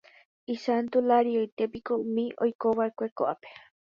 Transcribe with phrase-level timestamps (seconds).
[0.53, 3.49] Isantularioitépiko umi oikova'ekue ko'ápe.